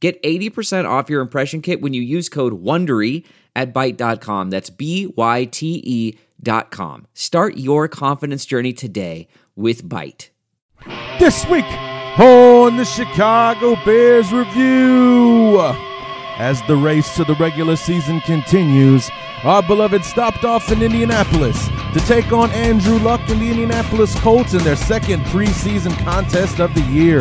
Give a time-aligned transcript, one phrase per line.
[0.00, 3.24] Get 80% off your impression kit when you use code WONDERY
[3.56, 4.50] at Byte.com.
[4.50, 7.06] That's B-Y-T-E dot com.
[7.14, 10.28] Start your confidence journey today with Byte.
[11.18, 11.64] This week
[12.18, 15.60] on the Chicago Bears Review.
[16.38, 19.10] As the race to the regular season continues,
[19.42, 24.54] our beloved stopped off in Indianapolis to take on Andrew Luck and the Indianapolis Colts
[24.54, 27.20] in their second preseason contest of the year.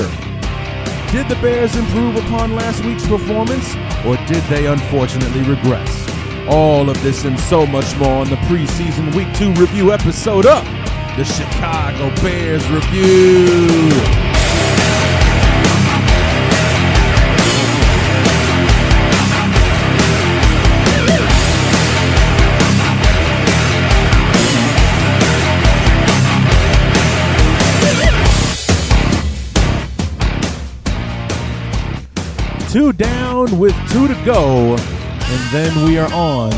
[1.12, 3.76] Did the Bears improve upon last week's performance,
[4.06, 6.06] or did they unfortunately regress?
[6.50, 10.66] All of this and so much more on the preseason Week 2 review episode of
[11.16, 14.47] the Chicago Bears Review.
[32.78, 36.52] Two down with two to go, and then we are on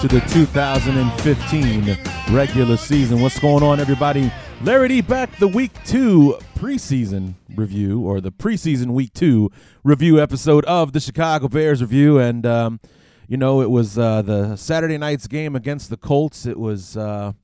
[0.00, 1.96] to the 2015
[2.34, 3.20] regular season.
[3.20, 4.32] What's going on, everybody?
[4.62, 9.52] Larry D back the week two preseason review, or the preseason week two
[9.84, 12.18] review episode of the Chicago Bears review.
[12.18, 12.80] And, um,
[13.28, 16.46] you know, it was uh, the Saturday night's game against the Colts.
[16.46, 16.96] It was.
[16.96, 17.34] Uh,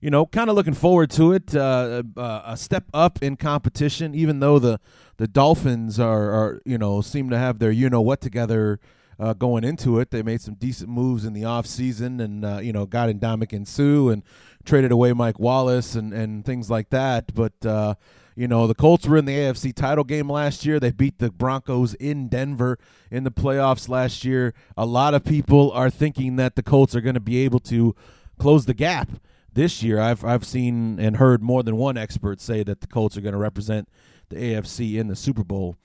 [0.00, 1.54] you know, kind of looking forward to it.
[1.54, 4.80] Uh, uh, a step up in competition, even though the
[5.18, 8.80] the Dolphins are, are you know seem to have their you know what together
[9.18, 10.10] uh, going into it.
[10.10, 13.68] They made some decent moves in the offseason and uh, you know got in and
[13.68, 14.22] Suh and
[14.64, 17.34] traded away Mike Wallace and and things like that.
[17.34, 17.96] But uh,
[18.34, 20.80] you know the Colts were in the AFC title game last year.
[20.80, 22.78] They beat the Broncos in Denver
[23.10, 24.54] in the playoffs last year.
[24.78, 27.94] A lot of people are thinking that the Colts are going to be able to
[28.38, 29.10] close the gap
[29.54, 30.00] this year.
[30.00, 33.32] I've I've seen and heard more than one expert say that the Colts are going
[33.32, 33.88] to represent
[34.28, 35.76] the AFC in the Super Bowl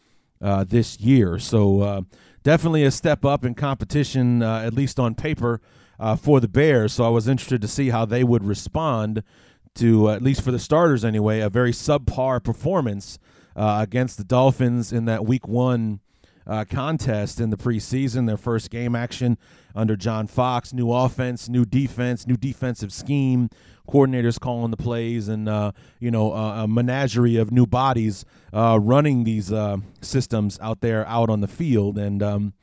[0.42, 1.40] uh, this year.
[1.40, 2.02] So uh,
[2.44, 5.62] definitely a step up in competition, uh, at least on paper,
[6.00, 6.94] uh, for the Bears.
[6.94, 9.24] So I was interested to see how they would respond
[9.75, 13.20] to, uh, at least for the starters anyway, a very subpar performance
[13.56, 16.00] uh, against the Dolphins in that Week One
[16.70, 19.36] contest in the preseason, their first game action
[19.75, 20.74] under John Fox.
[20.74, 23.50] New offense, new defense, new defensive scheme,
[23.88, 28.80] coordinators calling the plays, and uh, you know uh, a menagerie of new bodies uh,
[28.81, 31.97] running these uh, systems out there out on the field.
[31.97, 32.53] And um,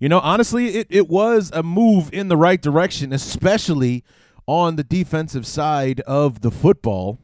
[0.00, 4.04] you know, honestly, it it was a move in the right direction, especially
[4.46, 7.18] on the defensive side of the football.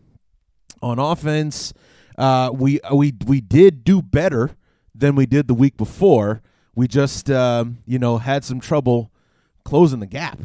[0.83, 1.73] On offense,
[2.19, 4.51] uh, we we we did do better
[4.95, 6.43] than we did the week before.
[6.75, 9.13] We just, um, you know, had some trouble
[9.65, 10.39] closing the gap.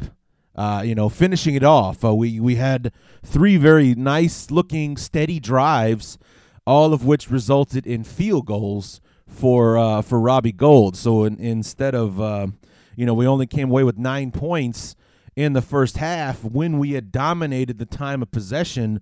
[0.56, 2.04] Uh, you know, finishing it off.
[2.04, 2.92] Uh, we we had
[3.24, 6.18] three very nice looking, steady drives,
[6.66, 10.96] all of which resulted in field goals for uh, for Robbie Gould.
[10.96, 12.48] So in, instead of, uh,
[12.96, 14.96] you know, we only came away with nine points
[15.36, 19.00] in the first half when we had dominated the time of possession.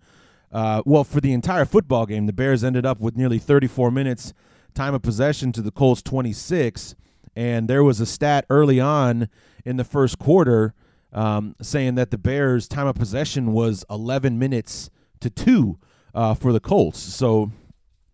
[0.53, 4.33] Uh, well, for the entire football game, the Bears ended up with nearly 34 minutes
[4.75, 6.95] time of possession to the Colts 26.
[7.39, 9.29] And there was a stat early on
[9.65, 10.75] in the first quarter
[11.13, 14.91] um, saying that the Bears' time of possession was 11 minutes
[15.21, 15.79] to two
[16.17, 16.99] uh, for the Colts.
[16.99, 17.53] So,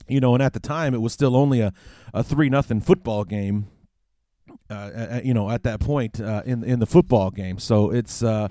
[0.07, 1.73] you know, and at the time it was still only a,
[2.13, 3.69] a three nothing football game.
[4.69, 8.49] Uh, you know, at that point uh, in in the football game, so it's uh,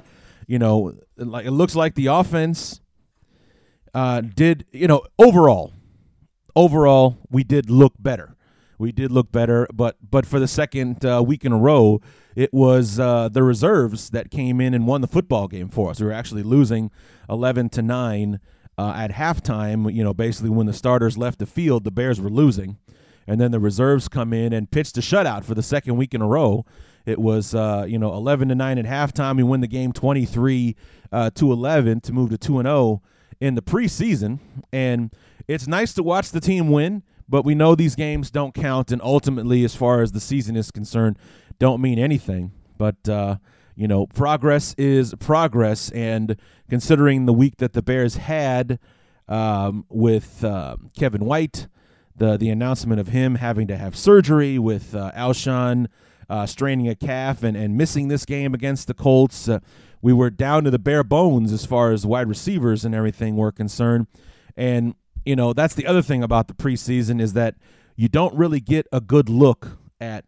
[0.47, 2.81] you know, like it looks like the offense
[3.93, 5.73] uh, did you know overall
[6.55, 8.32] overall, we did look better.
[8.83, 12.01] We did look better, but but for the second uh, week in a row,
[12.35, 16.01] it was uh, the reserves that came in and won the football game for us.
[16.01, 16.91] We were actually losing
[17.29, 18.41] eleven to nine
[18.77, 19.91] uh, at halftime.
[19.93, 22.77] You know, basically when the starters left the field, the Bears were losing,
[23.25, 26.21] and then the reserves come in and pitched a shutout for the second week in
[26.21, 26.65] a row.
[27.05, 29.37] It was uh, you know eleven to nine at halftime.
[29.37, 30.75] We win the game twenty three
[31.09, 33.01] uh, to eleven to move to two and zero oh
[33.39, 34.39] in the preseason,
[34.73, 35.15] and
[35.47, 39.01] it's nice to watch the team win, but we know these games don't count, and
[39.01, 41.17] ultimately, as far as the season is concerned,
[41.59, 42.51] don't mean anything.
[42.77, 43.37] But uh,
[43.75, 46.35] you know, progress is progress, and
[46.69, 48.79] considering the week that the Bears had
[49.27, 51.67] um, with uh, Kevin White,
[52.15, 55.87] the the announcement of him having to have surgery with uh, Alshon
[56.29, 59.47] uh, straining a calf and, and missing this game against the Colts.
[59.47, 59.59] Uh,
[60.01, 63.51] we were down to the bare bones as far as wide receivers and everything were
[63.51, 64.07] concerned.
[64.57, 67.55] And, you know, that's the other thing about the preseason is that
[67.95, 70.25] you don't really get a good look at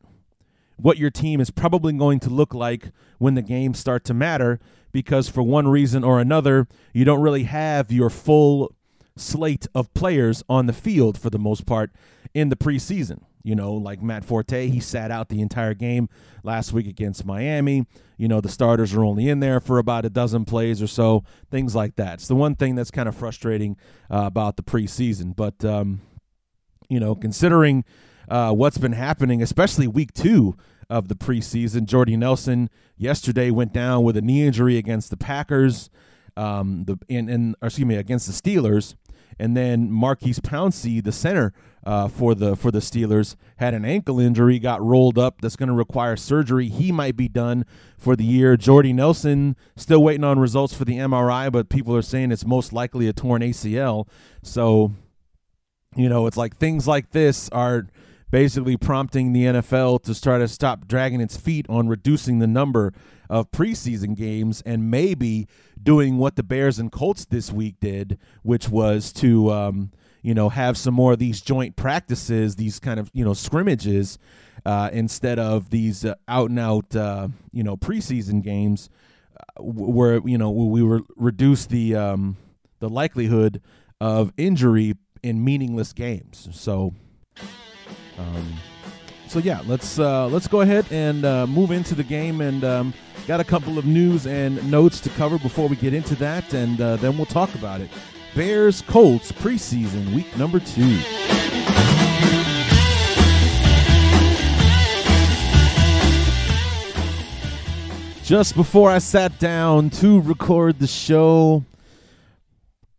[0.77, 4.59] what your team is probably going to look like when the games start to matter
[4.91, 8.73] because for one reason or another, you don't really have your full
[9.17, 11.91] slate of players on the field for the most part
[12.33, 13.21] in the preseason.
[13.45, 16.09] You know, like Matt Forte, he sat out the entire game
[16.41, 17.85] last week against Miami.
[18.17, 21.23] You know, the starters are only in there for about a dozen plays or so,
[21.51, 22.15] things like that.
[22.15, 23.77] It's the one thing that's kind of frustrating
[24.09, 25.35] uh, about the preseason.
[25.35, 26.01] But, um,
[26.89, 27.85] you know, considering
[28.27, 30.55] uh, what's been happening, especially week two
[30.89, 35.91] of the preseason, Jordy Nelson yesterday went down with a knee injury against the Packers.
[36.35, 38.95] Um, the and, and excuse me against the Steelers,
[39.39, 41.53] and then Maurkice Pouncey, the center
[41.85, 45.41] uh, for the for the Steelers, had an ankle injury, got rolled up.
[45.41, 46.67] That's going to require surgery.
[46.67, 47.65] He might be done
[47.97, 48.57] for the year.
[48.57, 52.73] Jordy Nelson still waiting on results for the MRI, but people are saying it's most
[52.73, 54.07] likely a torn ACL.
[54.41, 54.93] So,
[55.95, 57.87] you know, it's like things like this are
[58.31, 62.93] basically prompting the NFL to try to stop dragging its feet on reducing the number
[63.29, 65.47] of preseason games and maybe
[65.81, 69.91] doing what the Bears and Colts this week did, which was to um,
[70.25, 74.17] you know have some more of these joint practices, these kind of you know scrimmages,
[74.65, 78.89] uh, instead of these uh, out and out uh, you know preseason games,
[79.39, 82.37] uh, where you know we were reduce the um,
[82.79, 83.61] the likelihood
[84.01, 86.49] of injury in meaningless games.
[86.51, 86.93] So.
[88.17, 88.53] Um,
[89.27, 92.93] so yeah, let's uh, let's go ahead and uh, move into the game, and um,
[93.27, 96.79] got a couple of news and notes to cover before we get into that, and
[96.79, 97.89] uh, then we'll talk about it.
[98.35, 100.99] Bears Colts preseason week number two.
[108.25, 111.63] Just before I sat down to record the show,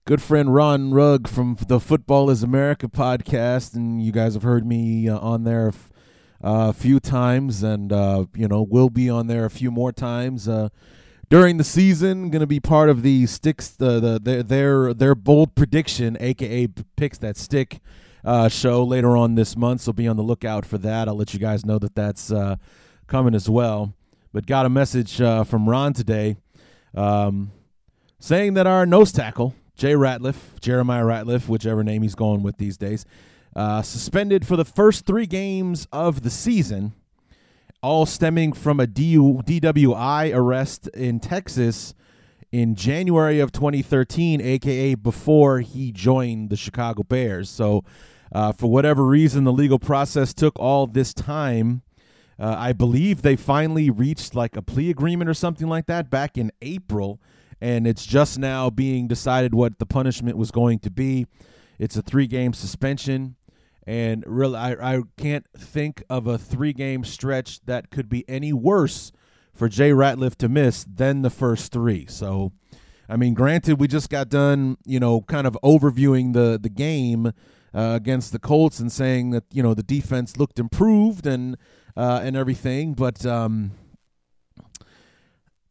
[0.06, 4.64] good friend Ron Rugg from the Football is America podcast, and you guys have heard
[4.64, 5.68] me uh, on there
[6.42, 9.92] uh, a few times, and uh, you know we'll be on there a few more
[9.92, 10.70] times uh,
[11.28, 12.30] during the season.
[12.30, 16.68] Going to be part of the sticks, the, the their their their bold prediction, aka
[16.96, 17.80] picks that stick.
[18.24, 21.06] Uh, show later on this month, so be on the lookout for that.
[21.06, 22.56] I'll let you guys know that that's uh,
[23.06, 23.94] coming as well.
[24.32, 26.36] But got a message from Ron today
[26.96, 27.52] um,
[28.18, 32.76] saying that our nose tackle, Jay Ratliff, Jeremiah Ratliff, whichever name he's going with these
[32.76, 33.04] days,
[33.54, 36.94] uh, suspended for the first three games of the season,
[37.82, 41.94] all stemming from a DU, DWI arrest in Texas
[42.52, 47.50] in January of 2013, aka before he joined the Chicago Bears.
[47.50, 47.84] So,
[48.32, 51.82] uh, for whatever reason, the legal process took all this time.
[52.38, 56.36] Uh, I believe they finally reached like a plea agreement or something like that back
[56.36, 57.20] in April
[57.60, 61.26] and it's just now being decided what the punishment was going to be.
[61.78, 63.36] It's a three game suspension.
[63.86, 68.52] And really, I, I can't think of a three game stretch that could be any
[68.52, 69.12] worse
[69.54, 72.06] for Jay Ratliff to miss than the first three.
[72.08, 72.52] So,
[73.08, 77.26] I mean, granted, we just got done, you know, kind of overviewing the, the game
[77.26, 81.56] uh, against the Colts and saying that, you know, the defense looked improved and,
[81.96, 82.94] uh, and everything.
[82.94, 83.70] But, um,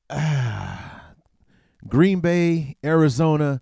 [1.88, 3.62] Green Bay, Arizona,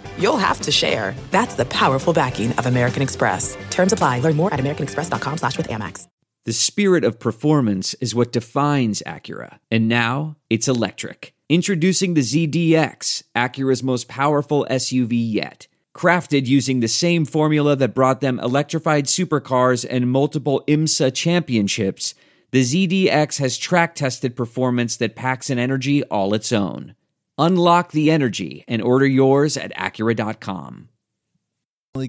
[0.17, 1.13] you'll have to share.
[1.29, 3.57] That's the powerful backing of American Express.
[3.69, 4.19] Terms apply.
[4.21, 6.07] Learn more at americanexpress.com slash with Amex.
[6.43, 9.59] The spirit of performance is what defines Acura.
[9.69, 11.35] And now it's electric.
[11.49, 15.67] Introducing the ZDX, Acura's most powerful SUV yet.
[15.93, 22.15] Crafted using the same formula that brought them electrified supercars and multiple IMSA championships,
[22.49, 26.95] the ZDX has track tested performance that packs an energy all its own.
[27.37, 30.89] Unlock the energy and order yours at Acura.com.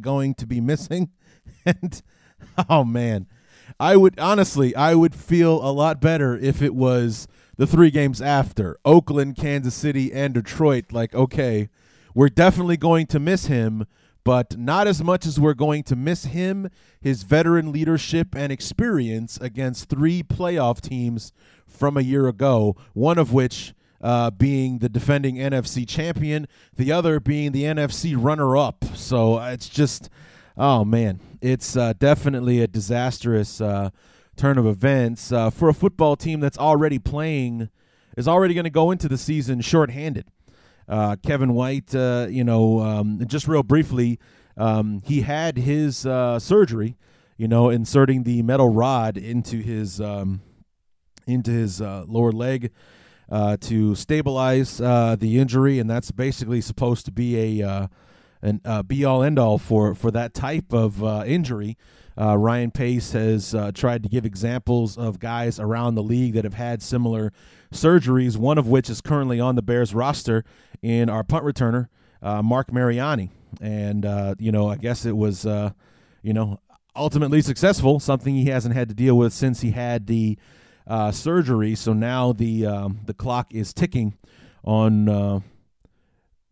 [0.00, 1.10] Going to be missing.
[1.66, 2.02] And
[2.68, 3.26] oh man,
[3.78, 7.26] I would honestly, I would feel a lot better if it was
[7.56, 10.92] the three games after Oakland, Kansas City, and Detroit.
[10.92, 11.68] Like, okay,
[12.14, 13.86] we're definitely going to miss him,
[14.24, 16.68] but not as much as we're going to miss him,
[17.00, 21.32] his veteran leadership and experience against three playoff teams
[21.66, 27.20] from a year ago, one of which uh, being the defending NFC champion, the other
[27.20, 28.84] being the NFC runner up.
[28.94, 30.10] So uh, it's just,
[30.56, 33.90] oh man, it's uh, definitely a disastrous uh,
[34.36, 37.68] turn of events uh, for a football team that's already playing,
[38.16, 40.26] is already going to go into the season shorthanded.
[40.88, 44.18] Uh, Kevin White, you know, um, just real briefly,
[44.56, 46.96] um, he had his surgery,
[47.36, 50.42] you know, inserting the metal rod into his um,
[51.24, 52.72] into his lower leg
[53.32, 57.86] uh, to stabilize uh, the injury, and that's basically supposed to be a uh,
[58.42, 61.78] an uh, be all end all for for that type of uh, injury.
[62.14, 66.82] Ryan Pace has tried to give examples of guys around the league that have had
[66.82, 67.32] similar
[67.72, 68.36] surgeries.
[68.36, 70.44] One of which is currently on the Bears roster
[70.82, 71.88] in our punt returner,
[72.22, 73.30] Marc Mariani,
[73.62, 74.04] and
[74.38, 76.60] you know I guess it was you know
[76.94, 80.36] ultimately successful, something he hasn't had to deal with since he had the
[80.86, 81.74] uh, surgery.
[81.74, 84.16] So now the um, the clock is ticking
[84.64, 85.40] on uh,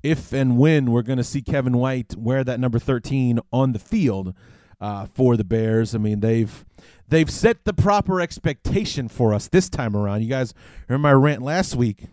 [0.03, 3.79] if and when we're going to see Kevin White wear that number 13 on the
[3.79, 4.35] field
[4.81, 5.95] uh, for the Bears.
[5.95, 6.65] I mean, they've
[7.09, 10.23] they've set the proper expectation for us this time around.
[10.23, 10.55] You guys
[10.89, 12.05] remember my rant last week?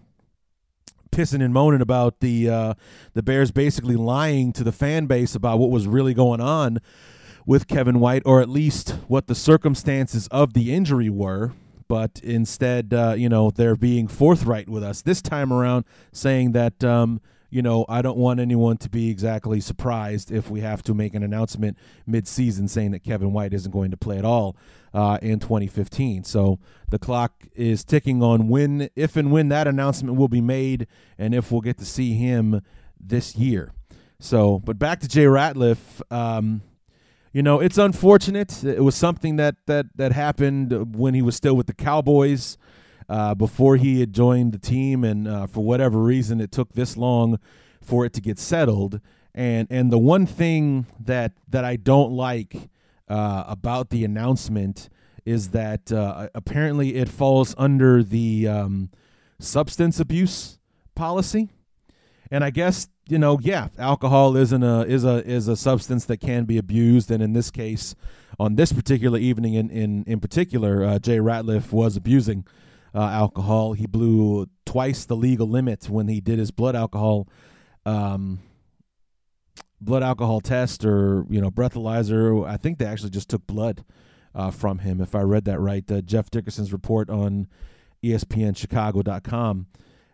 [1.11, 2.73] Pissing and moaning about the uh,
[3.13, 6.79] the Bears basically lying to the fan base about what was really going on
[7.45, 11.53] with Kevin White, or at least what the circumstances of the injury were
[11.87, 16.83] but instead, uh, you know, they're being forthright with us this time around, saying that,
[16.83, 20.93] um, you know, I don't want anyone to be exactly surprised if we have to
[20.93, 24.57] make an announcement mid-season saying that Kevin White isn't going to play at all
[24.93, 26.25] uh, in 2015.
[26.25, 30.87] So the clock is ticking on when, if and when that announcement will be made,
[31.17, 32.61] and if we'll get to see him
[32.99, 33.71] this year.
[34.19, 35.77] So, but back to Jay Ratliff.
[36.11, 36.61] Um,
[37.33, 38.63] you know, it's unfortunate.
[38.63, 42.57] It was something that that that happened when he was still with the Cowboys,
[43.09, 46.97] uh, before he had joined the team, and uh, for whatever reason, it took this
[46.97, 47.39] long
[47.81, 48.99] for it to get settled.
[49.33, 52.69] And and the one thing that that I don't like
[53.07, 54.89] uh, about the announcement
[55.25, 58.89] is that uh, apparently it falls under the um,
[59.39, 60.57] substance abuse
[60.95, 61.49] policy,
[62.31, 66.17] and I guess you know, yeah, alcohol isn't a is a is a substance that
[66.17, 67.95] can be abused, and in this case,
[68.39, 72.45] on this particular evening, in in in particular, uh, Jay Ratliff was abusing
[72.93, 73.73] uh, alcohol.
[73.73, 77.27] He blew twice the legal limit when he did his blood alcohol.
[77.85, 78.39] Um,
[79.79, 83.85] blood alcohol test or you know breathalyzer i think they actually just took blood
[84.33, 87.47] uh, from him if i read that right uh, jeff dickerson's report on
[88.03, 89.67] espnchicago.com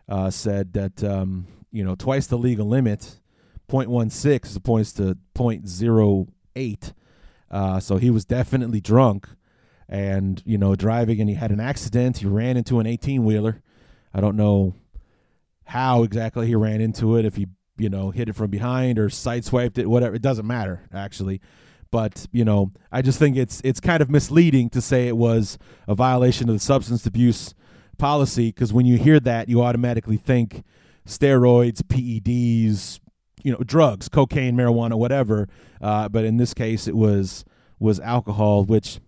[0.06, 3.18] uh, said that um, you know, twice the legal limit,
[3.68, 6.92] 0.16 as opposed to 0.08.
[7.50, 9.28] Uh, so he was definitely drunk
[9.88, 12.18] and, you know, driving and he had an accident.
[12.18, 13.60] He ran into an 18 wheeler.
[14.14, 14.76] I don't know
[15.64, 19.08] how exactly he ran into it, if he, you know, hit it from behind or
[19.08, 20.14] sideswiped it, whatever.
[20.14, 21.40] It doesn't matter, actually.
[21.90, 25.58] But, you know, I just think it's it's kind of misleading to say it was
[25.88, 27.52] a violation of the substance abuse
[27.98, 30.62] policy because when you hear that, you automatically think
[31.06, 33.00] steroids, PEDs,
[33.42, 35.48] you know, drugs, cocaine, marijuana, whatever.
[35.80, 37.44] Uh, but in this case, it was
[37.78, 39.00] was alcohol, which,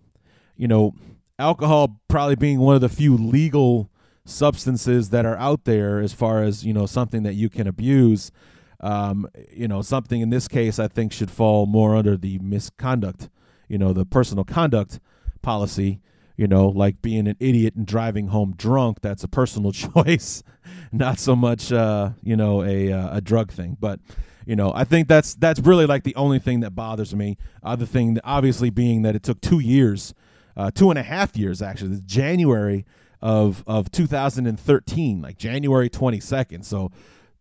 [0.55, 0.93] you know,
[1.39, 3.89] alcohol probably being one of the few legal
[4.25, 8.31] substances that are out there as far as you know something that you can abuse.
[8.79, 13.29] Um, you know, something in this case I think should fall more under the misconduct,
[13.67, 14.99] you know, the personal conduct
[15.41, 15.99] policy
[16.37, 19.01] you know, like being an idiot and driving home drunk.
[19.01, 20.43] That's a personal choice,
[20.91, 23.75] not so much, uh, you know, a uh, a drug thing.
[23.79, 23.99] But
[24.45, 27.37] you know, I think that's that's really like the only thing that bothers me.
[27.63, 30.13] Other thing, obviously, being that it took two years,
[30.55, 32.85] uh, two and a half years actually, January
[33.19, 36.63] of of 2013, like January 22nd.
[36.63, 36.91] So.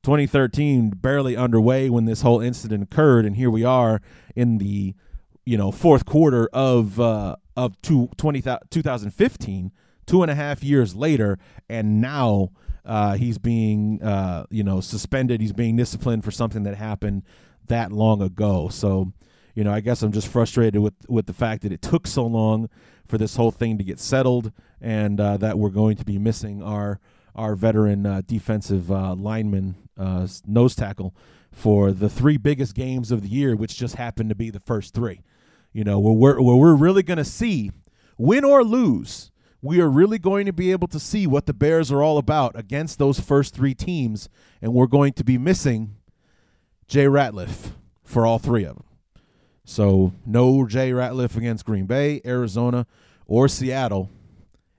[0.03, 4.01] 2013 barely underway when this whole incident occurred and here we are
[4.37, 4.95] in the
[5.47, 9.73] you know fourth quarter of uh, of two, 20, 2015,
[10.05, 11.39] two and a half years later,
[11.69, 12.51] and now
[12.85, 15.41] uh, he's being uh, you know suspended.
[15.41, 17.23] He's being disciplined for something that happened
[17.69, 18.69] that long ago.
[18.69, 19.13] So
[19.55, 22.27] you know, I guess I'm just frustrated with with the fact that it took so
[22.27, 22.69] long
[23.07, 26.63] for this whole thing to get settled, and uh, that we're going to be missing
[26.63, 27.01] our
[27.35, 31.15] our veteran uh, defensive uh, lineman uh, nose tackle
[31.53, 34.93] for the three biggest games of the year, which just happened to be the first
[34.93, 35.23] three.
[35.77, 37.71] You know, where we're, where we're really going to see,
[38.17, 39.31] win or lose,
[39.61, 42.59] we are really going to be able to see what the Bears are all about
[42.59, 44.31] against those first three teams,
[44.63, 45.97] and we're going to be missing
[46.89, 47.73] Jay Ratliff
[48.05, 48.85] for all three of them.
[49.67, 52.87] So no Jay Ratliff against Green Bay, Arizona,
[53.27, 54.09] or Seattle.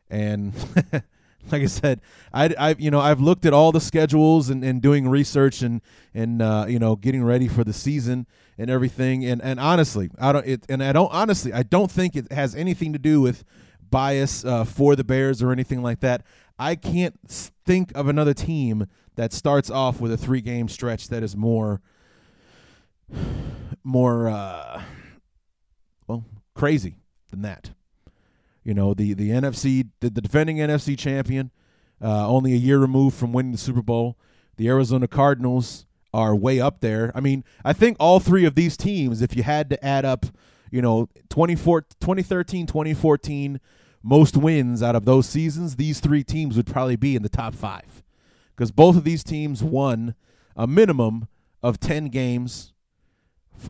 [0.10, 0.52] And
[1.52, 2.02] like I said,
[2.34, 5.82] I, I you know I've looked at all the schedules and, and doing research and
[6.14, 8.28] and uh, you know getting ready for the season
[8.58, 9.26] and everything.
[9.26, 12.56] And and honestly, I don't it, and I don't honestly I don't think it has
[12.56, 13.44] anything to do with
[13.90, 16.24] bias uh, for the Bears or anything like that.
[16.60, 21.24] I can't think of another team that starts off with a three game stretch that
[21.24, 21.82] is more
[23.84, 24.82] more uh,
[26.08, 26.98] well crazy
[27.30, 27.72] than that.
[28.68, 31.52] You know, the the NFC, the, the defending NFC champion,
[32.04, 34.18] uh, only a year removed from winning the Super Bowl.
[34.58, 37.14] The Arizona Cardinals are way up there.
[37.16, 40.26] I mean, I think all three of these teams, if you had to add up,
[40.70, 43.62] you know, 2013, 2014,
[44.04, 47.56] most wins out of those seasons, these three teams would probably be in the top
[47.56, 48.04] five.
[48.54, 50.14] Because both of these teams won
[50.58, 51.30] a minimum
[51.64, 52.74] of 10 games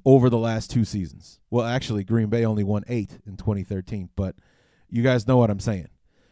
[0.03, 1.39] over the last two seasons.
[1.51, 4.35] Well, actually, Green Bay only won eight in 2013, but
[4.89, 5.89] you guys know what I'm saying.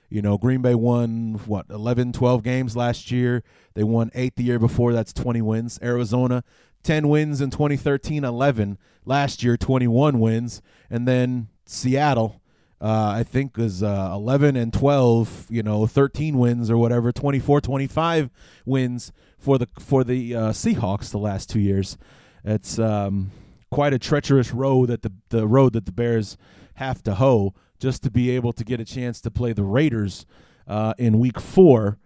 [0.10, 3.44] You know, Green Bay won, what, 11, 12 games last year.
[3.74, 4.94] They won eight the year before.
[4.94, 5.80] That's 20 wins.
[5.82, 6.44] Arizona,
[6.84, 10.62] 10 wins in 2013, 11 last year, 21 wins.
[10.90, 12.42] And then Seattle,
[12.80, 17.62] uh, I think, is uh, 11 and 12, you know, 13 wins or whatever, 24,
[17.62, 18.30] 25
[18.66, 21.98] wins for the for the uh, Seahawks the last two years.
[22.44, 23.32] It's um,
[23.72, 26.38] quite a treacherous road that the the road that the Bears
[26.76, 30.26] have to hoe just to be able to get a chance to play the Raiders
[30.68, 31.98] uh, in Week Four,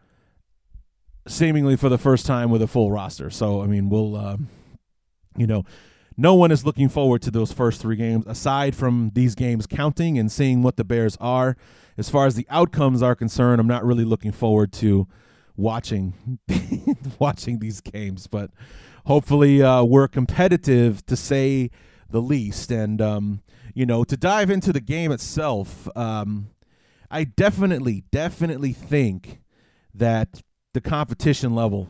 [1.27, 3.29] seemingly for the first time with a full roster.
[3.29, 4.37] So I mean, we'll uh,
[5.37, 5.63] you know.
[6.17, 10.19] No one is looking forward to those first three games, aside from these games counting
[10.19, 11.55] and seeing what the Bears are.
[11.97, 15.07] As far as the outcomes are concerned, I'm not really looking forward to
[15.55, 16.39] watching
[17.19, 18.27] watching these games.
[18.27, 18.51] But
[19.05, 21.71] hopefully uh, we're competitive to say
[22.09, 22.71] the least.
[22.71, 23.41] And um,
[23.73, 26.49] you know, to dive into the game itself, um,
[27.11, 29.41] I definitely, definitely think
[29.93, 30.41] that
[30.73, 31.89] the competition level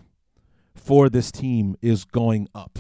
[0.75, 2.79] for this team is going up.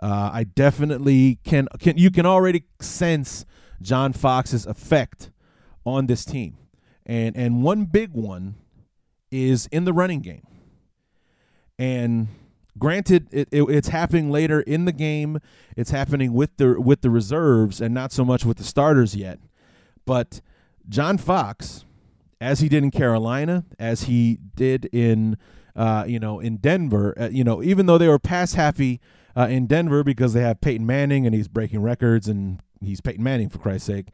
[0.00, 3.44] Uh, I definitely can can you can already sense
[3.82, 5.30] John Fox's effect
[5.84, 6.56] on this team,
[7.04, 8.54] and and one big one
[9.30, 10.46] is in the running game,
[11.78, 12.28] and
[12.78, 15.40] Granted, it, it, it's happening later in the game.
[15.76, 19.38] It's happening with the with the reserves and not so much with the starters yet.
[20.04, 20.40] But
[20.88, 21.84] John Fox,
[22.40, 25.36] as he did in Carolina, as he did in
[25.76, 29.00] uh, you know in Denver, uh, you know even though they were pass happy
[29.36, 33.22] uh, in Denver because they have Peyton Manning and he's breaking records and he's Peyton
[33.22, 34.08] Manning for Christ's sake,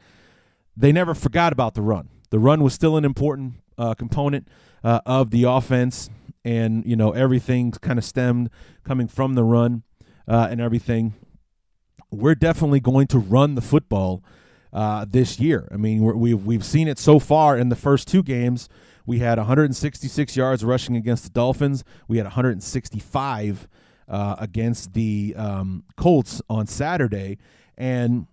[0.76, 2.08] they never forgot about the run.
[2.30, 4.48] The run was still an important uh, component
[4.82, 6.10] uh, of the offense
[6.44, 8.50] and you know everything kind of stemmed
[8.84, 9.82] coming from the run
[10.28, 11.14] uh, and everything.
[12.10, 14.22] We're definitely going to run the football
[14.72, 15.68] uh, this year.
[15.72, 18.68] I mean, we we've we've seen it so far in the first two games.
[19.06, 21.84] We had 166 yards rushing against the Dolphins.
[22.08, 23.68] We had 165
[24.08, 27.38] uh, against the um, Colts on Saturday,
[27.76, 28.26] and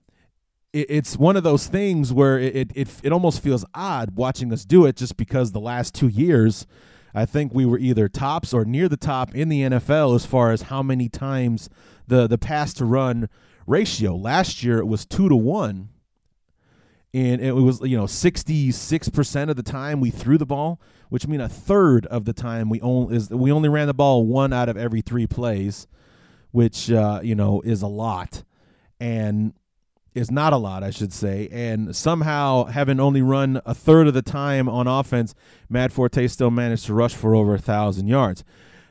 [0.73, 4.65] it, it's one of those things where it, it it almost feels odd watching us
[4.65, 6.65] do it, just because the last two years
[7.13, 10.51] I think we were either tops or near the top in the NFL as far
[10.51, 11.69] as how many times
[12.07, 13.29] the the pass to run
[13.67, 14.15] ratio.
[14.15, 15.89] Last year it was two to one,
[17.13, 20.79] and it was you know sixty six percent of the time we threw the ball,
[21.09, 24.25] which means a third of the time we only is we only ran the ball
[24.25, 25.87] one out of every three plays,
[26.51, 28.43] which uh, you know is a lot,
[28.99, 29.53] and
[30.13, 31.47] is not a lot, I should say.
[31.51, 35.33] And somehow, having only run a third of the time on offense,
[35.69, 38.43] Matt Forte still managed to rush for over a thousand yards.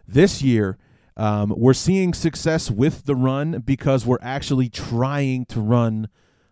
[0.09, 0.79] This year,
[1.17, 6.09] um, we're seeing success with the run because we're actually trying to run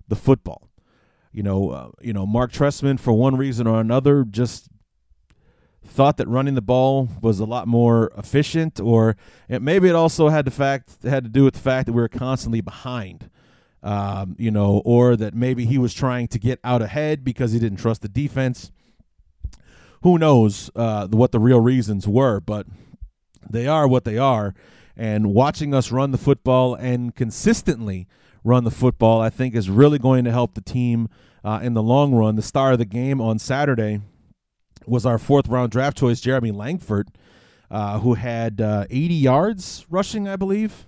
[0.07, 0.69] the football.
[1.33, 4.69] You know, uh, you know, Marc Trestman, for one reason or another, just
[5.87, 9.17] thought that running the ball was a lot more efficient, or
[9.49, 12.03] it, maybe it also had the fact had to do with the fact that we
[12.03, 13.31] were constantly behind
[13.83, 17.59] um, you know, or that maybe he was trying to get out ahead because he
[17.59, 18.73] didn't trust the defense.
[20.03, 22.67] Who knows uh, what the real reasons were, but
[23.49, 24.55] they are what they are.
[24.97, 28.09] And watching us run the football and consistently
[28.45, 31.09] run the football, I think, is really going to help the team
[31.45, 32.37] uh, in the long run.
[32.37, 34.01] The star of the game on Saturday
[34.87, 37.09] was our fourth round draft choice, Jeremy Langford,
[37.71, 40.87] uh, who had uh, 80 yards rushing, I believe.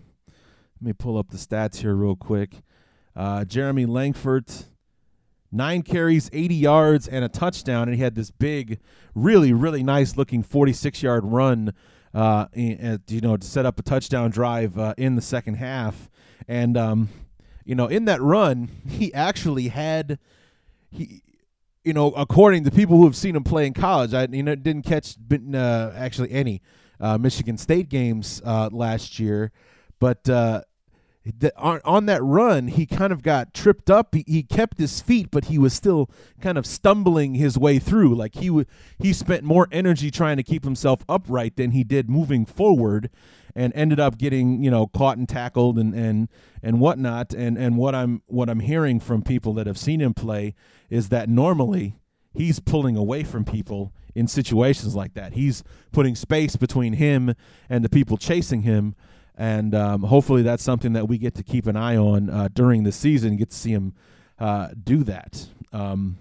[0.81, 2.63] Let me pull up the stats here real quick.
[3.17, 4.47] Uh, Jeremy Langford,
[5.53, 7.89] nine carries, 80 yards, and a touchdown.
[7.89, 8.79] And he had this big,
[9.15, 11.75] really, really nice looking 46 yard run,
[12.15, 16.09] uh, you know, to set up a touchdown drive uh, in the second half.
[16.49, 17.09] And, um,
[17.65, 20.19] you know, in that run, he actually had
[20.91, 21.23] he
[21.85, 24.55] you know, according to people who have seen him play in college, I you know
[24.55, 26.61] didn't catch uh, actually any
[27.01, 29.51] uh, Michigan State games uh, last year,
[29.99, 30.29] but
[31.57, 34.15] on, on that run, he kind of got tripped up.
[34.15, 36.09] He, he kept his feet, but he was still
[36.41, 38.15] kind of stumbling his way through.
[38.15, 38.67] Like he w-
[38.99, 43.11] he spent more energy trying to keep himself upright than he did moving forward,
[43.55, 46.29] and ended up getting you know caught and tackled and and
[46.63, 47.35] and whatnot.
[47.35, 50.55] And and what I'm what I'm hearing from people that have seen him play
[50.89, 51.97] is that normally
[52.33, 55.35] he's pulling away from people in situations like that.
[55.35, 57.35] He's putting space between him
[57.69, 58.95] and the people chasing him
[59.41, 62.83] and um, hopefully that's something that we get to keep an eye on uh, during
[62.85, 63.39] the season.
[63.39, 63.95] Get to see him
[64.39, 65.49] uh, do that.
[65.73, 66.19] Um,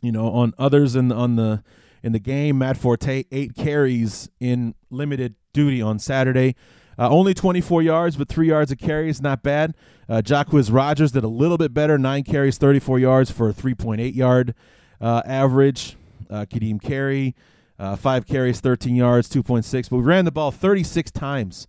[0.00, 1.62] you know, on others in the, on the
[2.02, 6.56] in the game, Matt Forte eight carries in limited duty on Saturday.
[6.98, 9.74] Uh, only 24 yards, but three yards of carries, not bad.
[10.08, 14.14] Uh, Jacquizz Rodgers did a little bit better, nine carries, 34 yards for a 3.8
[14.14, 14.54] yard
[15.02, 15.96] uh, average.
[16.30, 17.34] Uh, Ka'Deem Carey,
[17.78, 19.90] uh, five carries, 13 yards, 2.6.
[19.90, 21.66] But we ran the ball 36 times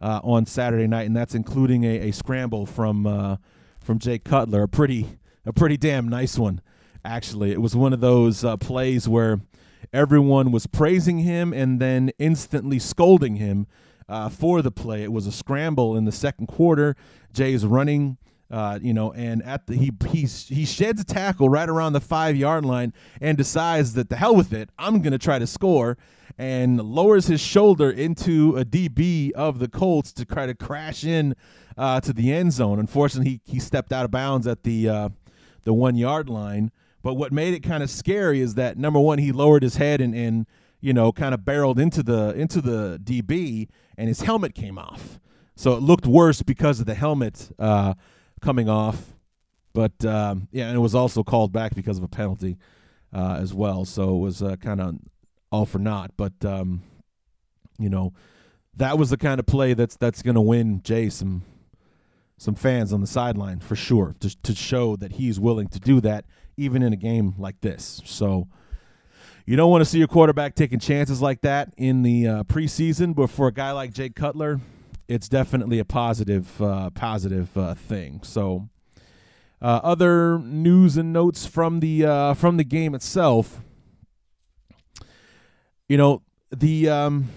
[0.00, 3.36] uh, on Saturday night, and that's including a, a scramble from uh,
[3.80, 6.60] from Jay Cutler, a pretty a pretty damn nice one.
[7.04, 9.40] Actually, it was one of those uh, plays where
[9.92, 13.66] everyone was praising him and then instantly scolding him
[14.08, 15.02] uh, for the play.
[15.02, 16.96] It was a scramble in the second quarter.
[17.32, 18.18] Jay's running.
[18.48, 22.00] Uh, you know, and at the he he's he sheds a tackle right around the
[22.00, 25.98] five yard line and decides that the hell with it, I'm gonna try to score
[26.38, 31.34] and lowers his shoulder into a DB of the Colts to try to crash in
[31.78, 32.78] uh, to the end zone.
[32.78, 35.08] Unfortunately, he, he stepped out of bounds at the uh,
[35.64, 36.70] the one yard line.
[37.02, 40.00] But what made it kind of scary is that number one, he lowered his head
[40.00, 40.46] and, and
[40.80, 45.18] you know kind of barreled into the into the DB, and his helmet came off.
[45.54, 47.94] So it looked worse because of the helmet uh,
[48.40, 49.12] coming off.
[49.72, 52.56] But um, yeah, and it was also called back because of a penalty
[53.12, 53.84] uh, as well.
[53.84, 54.96] So it was uh, kind of
[55.52, 56.12] all for naught.
[56.16, 56.82] But um,
[57.78, 58.12] you know,
[58.76, 61.42] that was the kind of play that's that's going to win Jay some
[62.38, 66.00] some fans on the sideline for sure to to show that he's willing to do
[66.00, 66.24] that
[66.56, 68.00] even in a game like this.
[68.04, 68.48] So
[69.46, 73.14] you don't want to see your quarterback taking chances like that in the uh, preseason,
[73.14, 74.60] but for a guy like Jay Cutler,
[75.08, 78.20] it's definitely a positive uh, positive uh, thing.
[78.22, 78.68] So.
[79.62, 83.62] Uh, other news and notes from the uh, from the game itself
[85.88, 87.28] you know the um,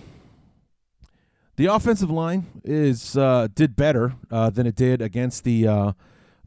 [1.56, 5.96] the offensive line is uh, did better uh, than it did against the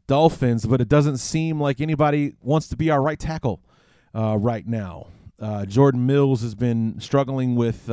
[0.07, 3.61] Dolphins, but it doesn't seem like anybody wants to be our right tackle
[4.13, 5.07] right now.
[5.67, 7.87] Jordan Mills has been struggling with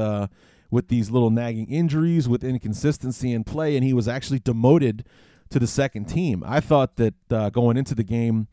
[0.71, 5.05] with these little nagging injuries, with inconsistency in play, and he was actually demoted
[5.51, 6.45] to the second team.
[6.47, 7.15] I thought that
[7.53, 8.47] going into the game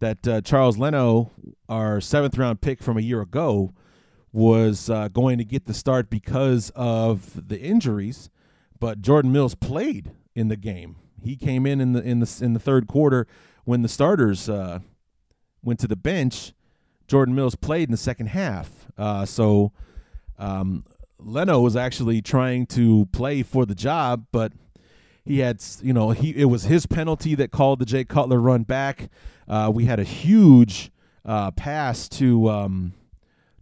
[0.00, 1.30] that Charles Leno,
[1.68, 3.72] our seventh round pick from a year ago,
[4.32, 8.30] was uh, going to get the start because of the injuries,
[8.78, 10.96] but Jordan Mills played in the game.
[11.22, 13.26] He came in in the in the in the third quarter
[13.64, 14.80] when the starters uh,
[15.62, 16.52] went to the bench.
[17.06, 18.86] Jordan Mills played in the second half.
[18.96, 19.72] Uh, so
[20.38, 20.84] um,
[21.22, 24.52] Leno was actually trying to play for the job, but
[25.24, 28.62] he had you know he it was his penalty that called the Jay Cutler run
[28.62, 29.10] back.
[29.48, 30.90] Uh, we had a huge
[31.24, 32.48] uh, pass to.
[32.48, 32.94] Um,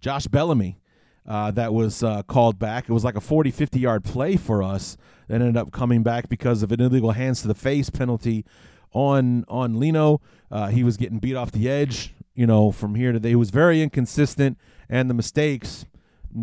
[0.00, 0.78] Josh Bellamy
[1.26, 2.88] uh, that was uh, called back.
[2.88, 4.96] It was like a 40, 50 yard play for us
[5.28, 8.44] that ended up coming back because of an illegal hands to the face penalty
[8.92, 10.20] on on Leno.
[10.50, 13.30] Uh, he was getting beat off the edge, you know, from here to there.
[13.30, 14.56] He was very inconsistent,
[14.88, 15.84] and the mistakes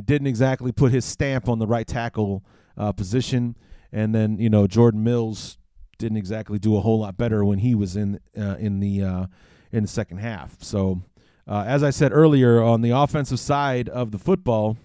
[0.02, 2.44] didn't exactly put his stamp on the right tackle
[2.78, 3.56] uh, position.
[3.92, 5.58] And then, you know, Jordan Mills
[5.98, 9.26] didn't exactly do a whole lot better when he was in uh, in the uh,
[9.72, 10.62] in the second half.
[10.62, 11.02] So
[11.48, 14.78] uh, as I said earlier, on the offensive side of the football,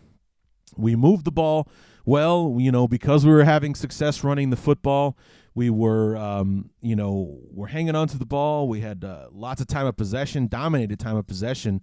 [0.76, 1.68] we moved the ball
[2.04, 2.56] well.
[2.58, 5.16] You know, because we were having success running the football,
[5.54, 8.68] we were, um, you know, we're hanging on to the ball.
[8.68, 11.82] We had uh, lots of time of possession, dominated time of possession,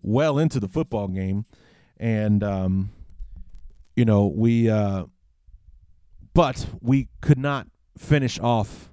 [0.00, 1.44] well into the football game,
[1.98, 2.90] and um,
[3.96, 5.04] you know we, uh,
[6.34, 8.90] but we could not finish off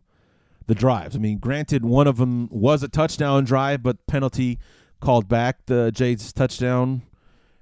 [0.68, 1.16] the drives.
[1.16, 4.60] I mean, granted, one of them was a touchdown drive, but penalty
[5.00, 7.04] called back the Jays touchdown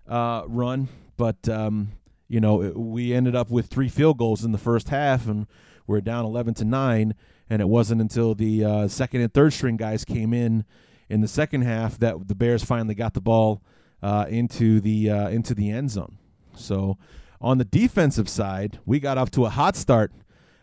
[0.08, 1.89] uh, run, but um,
[2.27, 5.47] you know it, we ended up with three field goals in the first half, and
[5.88, 7.15] we're down eleven to nine.
[7.49, 10.65] And it wasn't until the uh, second and third string guys came in
[11.10, 13.62] in the second half that the Bears finally got the ball
[14.04, 16.18] uh, into the uh, into the end zone.
[16.56, 16.98] So
[17.42, 20.12] on the defensive side, we got off to a hot start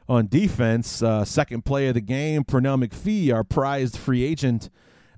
[0.08, 1.02] on defense.
[1.02, 4.68] Uh, second play of the game, Pernell McPhee, our prized free agent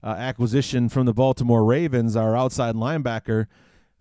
[0.03, 3.47] uh, acquisition from the Baltimore Ravens, our outside linebacker,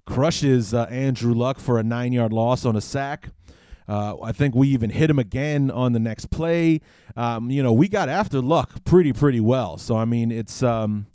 [0.06, 3.30] crushes uh, Andrew Luck for a nine yard loss on a sack.
[3.88, 6.80] Uh, I think we even hit him again on the next play.
[7.18, 9.78] Um, you know, we got after Luck pretty, pretty well.
[9.78, 10.62] So, I mean, it's.
[10.62, 11.08] Um,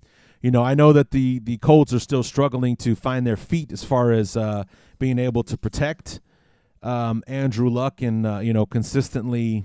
[0.46, 3.72] you know, I know that the the Colts are still struggling to find their feet
[3.72, 4.62] as far as uh,
[4.96, 6.20] being able to protect
[6.84, 9.64] um, Andrew Luck and uh, you know consistently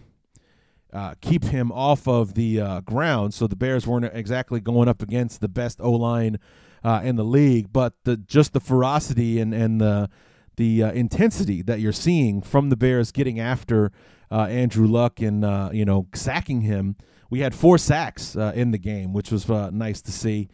[0.92, 3.36] uh, keep him off of the uh, ground.
[3.36, 6.40] So the Bears weren't exactly going up against the best O line
[6.84, 10.10] uh, in the league, but the just the ferocity and and the
[10.56, 13.92] the uh, intensity that you're seeing from the Bears getting after
[14.32, 15.44] uh, Andrew Luck and
[15.76, 16.96] you know sacking him.
[17.30, 20.50] We had four sacks in the game, which was nice to see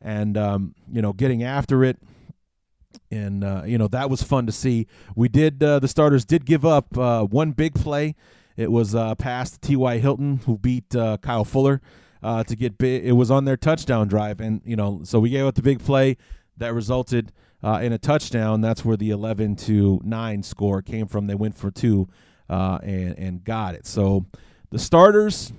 [0.00, 1.98] and um, you know getting after it.
[3.10, 4.86] And uh, you know that was fun to see.
[5.14, 8.14] We did uh, the starters did give up uh, one big play.
[8.56, 11.80] It was uh, past ty hilton who beat uh, kyle fuller
[12.22, 14.40] uh, to get big it was on their touchdown drive.
[14.40, 16.16] And you know so we gave up the big play
[16.56, 17.32] that resulted
[17.62, 18.60] in a touchdown.
[18.60, 21.26] That's where the 11 to 9 score came from.
[21.26, 22.08] They went for two
[22.48, 23.86] and, and got it.
[23.86, 24.26] So
[24.70, 25.52] the starters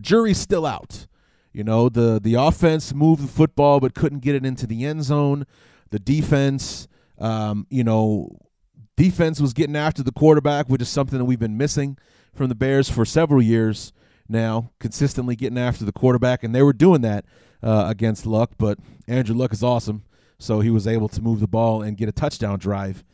[0.00, 1.06] jury's still out
[1.54, 5.04] you know, the the offense moved the football but couldn't get it into the end
[5.04, 5.46] zone.
[5.90, 6.88] The defense,
[7.18, 8.36] um, you know,
[8.96, 11.96] defense was getting after the quarterback, which is something that we've been missing
[12.34, 13.92] from the Bears for several years
[14.28, 17.24] now, consistently getting after the quarterback, and they were doing that
[17.62, 18.52] uh, against Luck.
[18.58, 20.02] But Andrew Luck is awesome,
[20.40, 23.04] so he was able to move the ball and get a touchdown drive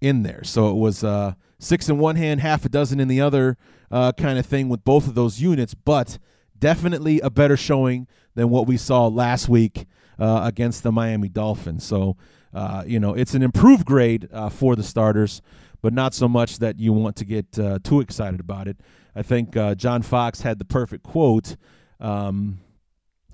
[0.00, 0.42] in there.
[0.42, 3.58] So it was uh, six in one hand, half a dozen in the other,
[3.90, 6.18] uh, kind of thing with both of those units, but
[6.60, 9.86] definitely a better showing than what we saw last week
[10.18, 11.84] uh, against the Miami Dolphins.
[11.84, 12.16] So,
[12.54, 15.42] uh, you know, it's an improved grade uh, for the starters,
[15.82, 18.76] but not so much that you want to get uh, too excited about it.
[19.16, 21.56] I think uh, John Fox had the perfect quote,
[21.98, 22.60] um,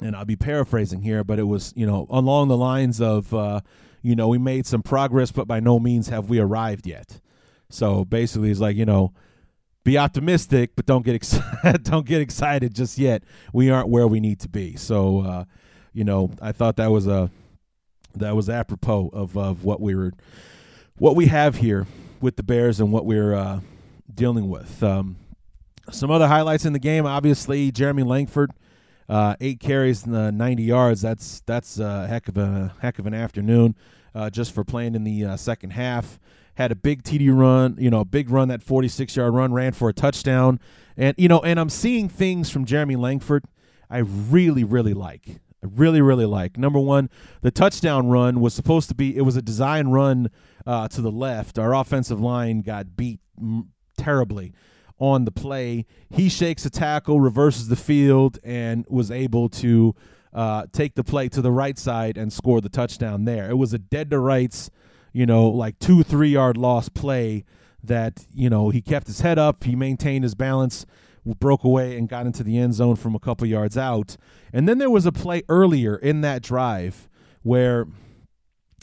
[0.01, 3.61] and I'll be paraphrasing here, but it was, you know, along the lines of, uh,
[4.03, 7.21] you know, we made some progress, but by no means have we arrived yet.
[7.69, 9.13] So basically, it's like, you know,
[9.87, 11.83] be optimistic, but don't get excited.
[11.85, 13.23] don't get excited just yet.
[13.53, 14.75] We aren't where we need to be.
[14.75, 15.45] So, uh,
[15.93, 17.31] you know, I thought that was a
[18.17, 20.13] that was apropos of of what we were
[20.99, 21.87] what we have here
[22.21, 23.61] with the Bears and what we're uh,
[24.13, 24.83] dealing with.
[24.83, 25.19] Um,
[25.93, 28.51] some other highlights in the game, obviously, Jeremy Langford,
[29.09, 31.01] uh, eight carries, uh, ninety yards.
[31.01, 33.77] That's that's a heck of a heck of an afternoon,
[34.17, 36.19] uh, just for playing in the uh, second half
[36.57, 39.73] had a big TD run, you know, a big run, that 46 yard run, ran
[39.73, 40.59] for a touchdown.
[40.97, 43.45] And, you know, and I'm seeing things from Jeremy Langford
[43.91, 45.41] I really, really like.
[45.63, 46.59] I really, really like.
[46.59, 47.09] Number one,
[47.43, 50.31] the touchdown run was supposed to be, it was a design run
[50.67, 51.59] uh, to the left.
[51.59, 54.53] Our offensive line got beat m- terribly
[54.99, 55.87] on the play.
[56.11, 59.95] He shakes a tackle, reverses the field, and was able to
[60.33, 63.51] uh, take the play to the right side and score the touchdown there.
[63.51, 64.71] It was a dead to rights
[65.17, 67.43] you know, like two, three yard loss play
[67.83, 70.85] that, you know, he kept his head up, he maintained his balance,
[71.25, 74.19] broke away and got into the end zone from a couple yards out.
[74.53, 77.09] And then there was a play earlier in that drive
[77.43, 77.87] where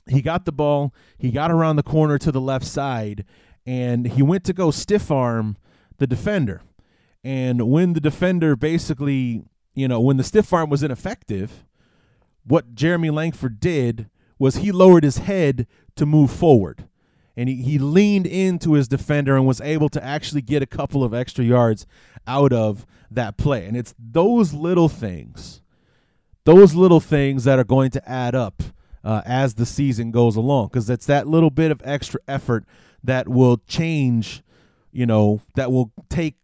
[0.10, 3.26] he got the ball, he got around the corner to the left side,
[3.63, 5.56] and he went to go stiff arm
[6.00, 6.63] the defender.
[7.24, 9.43] And when the defender basically,
[9.76, 11.63] you know, when the stiff arm was ineffective,
[12.43, 16.88] what Jeremy Langford did was he lowered his head to move forward.
[17.36, 21.04] And he, he leaned into his defender and was able to actually get a couple
[21.04, 21.88] of extra yards
[22.28, 23.65] out of that play.
[23.65, 25.62] And it's those little things,
[26.46, 28.62] those little things that are going to add up
[29.04, 30.67] uh, as the season goes along.
[30.67, 32.65] Because it's that little bit of extra effort
[33.04, 34.43] that will change,
[34.91, 36.36] you know, that will take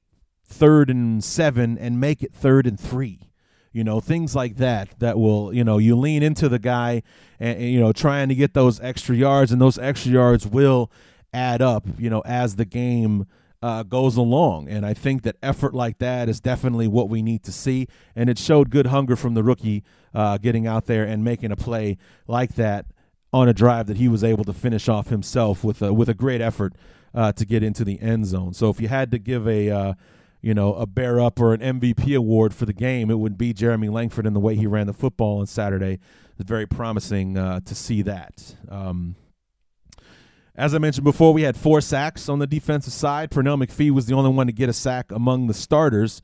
[0.44, 3.29] third and seven and make it third and three
[3.72, 7.04] you know things like that that will you know you lean into the guy
[7.40, 10.92] and, and, you know trying to get those extra yards and those extra yards will
[11.34, 13.28] add up you know as the game
[13.62, 14.70] uh, goes along.
[14.70, 17.88] And i think that effort like that is definitely what we need to see.
[18.16, 21.56] And it showed good hunger from the rookie uh, getting out there and making a
[21.56, 22.86] play like that
[23.32, 26.14] on a drive that he was able to finish off himself with a with a
[26.14, 26.74] great effort
[27.14, 28.54] uh, to get into the end zone.
[28.54, 29.94] So if you had to give a uh,
[30.42, 33.54] you know, a bear up or an MVP award for the game, it would be
[33.54, 36.00] Jeremy Langford and the way he ran the football on Saturday.
[36.38, 38.56] It's very promising uh, to see that.
[38.70, 39.16] Um,
[40.56, 43.32] as I mentioned before, we had four sacks on the defensive side.
[43.32, 46.22] Pernell McPhee was the only one to get a sack among the starters,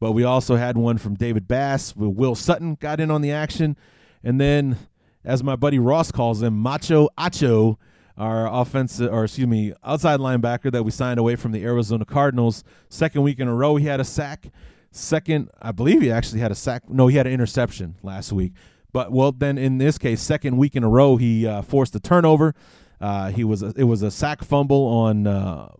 [0.00, 1.94] but we also had one from David Bass.
[1.96, 3.76] Will Sutton got in on the action,
[4.22, 4.76] and then,
[5.24, 7.76] as my buddy Ross calls him, Macho Acho
[8.16, 12.62] our offensive, or excuse me, outside linebacker that we signed away from the Arizona Cardinals.
[12.88, 14.50] Second week in a row, he had a sack.
[14.90, 16.88] Second, I believe he actually had a sack.
[16.88, 18.52] No, he had an interception last week.
[18.92, 22.00] But well, then in this case, second week in a row, he uh, forced a
[22.00, 22.54] turnover.
[23.00, 25.72] Uh, he was a, it was a sack fumble on uh,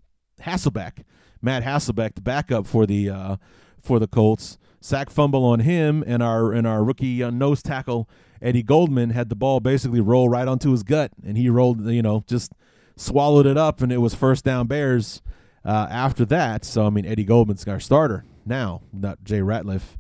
[0.43, 1.05] Hasselbeck,
[1.41, 3.37] Matt Hasselbeck, the backup for the uh,
[3.81, 4.59] for the Colts.
[4.81, 8.09] Sack fumble on him, and our and our rookie uh, nose tackle
[8.45, 12.03] Eddie Goldman had the ball basically roll right onto his gut, and he rolled, you
[12.03, 12.53] know, just
[12.95, 15.23] swallowed it up, and it was first down Bears
[15.65, 16.65] uh, after that.
[16.65, 19.97] So, I mean, Eddie Goldman's our starter now, not Jay Ratliff,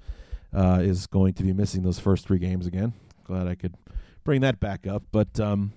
[0.52, 2.92] uh, is going to be missing those first three games again.
[3.24, 3.74] Glad I could
[4.24, 5.04] bring that back up.
[5.10, 5.72] But, um,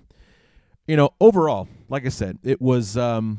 [0.86, 3.38] you know, overall, like I said, it was um,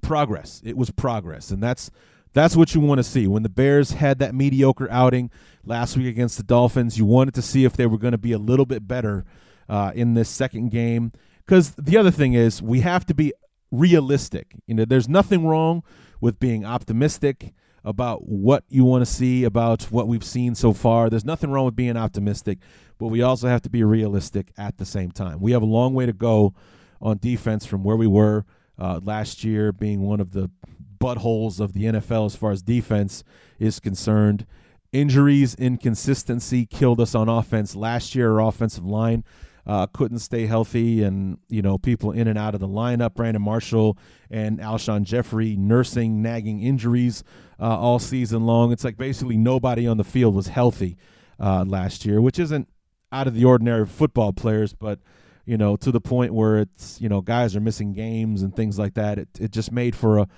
[0.00, 0.62] progress.
[0.64, 1.90] It was progress, and that's
[2.38, 3.26] that's what you want to see.
[3.26, 5.30] When the Bears had that mediocre outing
[5.64, 8.32] last week against the Dolphins, you wanted to see if they were going to be
[8.32, 9.24] a little bit better
[9.68, 11.12] uh, in this second game.
[11.44, 13.32] Because the other thing is, we have to be
[13.70, 14.54] realistic.
[14.66, 15.82] You know, there's nothing wrong
[16.20, 21.08] with being optimistic about what you want to see, about what we've seen so far.
[21.08, 22.58] There's nothing wrong with being optimistic,
[22.98, 25.40] but we also have to be realistic at the same time.
[25.40, 26.54] We have a long way to go
[27.00, 28.44] on defense from where we were
[28.78, 30.50] uh, last year, being one of the
[30.98, 33.24] buttholes of the NFL as far as defense
[33.58, 34.46] is concerned.
[34.92, 38.32] Injuries, inconsistency killed us on offense last year.
[38.38, 39.24] Our offensive line
[39.68, 43.14] uh, couldn't stay healthy, and you know people in and out of the lineup.
[43.14, 43.98] Brandon Marshall
[44.30, 47.22] and Alshon Jeffery nursing nagging injuries
[47.60, 48.72] uh, all season long.
[48.72, 50.96] It's like basically nobody on the field was healthy
[51.38, 52.66] uh, last year, which isn't
[53.12, 55.00] out of the ordinary football players, but
[55.44, 58.78] you know to the point where it's you know guys are missing games and things
[58.78, 59.18] like that.
[59.18, 60.28] It it just made for a